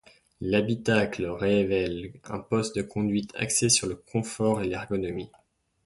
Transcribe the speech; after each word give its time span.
L'habitacle 0.39 1.27
révèle 1.27 2.13
un 2.23 2.39
poste 2.39 2.75
de 2.75 2.81
conduite 2.81 3.29
axé 3.35 3.69
sur 3.69 3.85
le 3.85 3.93
confort 3.95 4.63
et 4.63 4.67
l'ergonomie. 4.67 5.29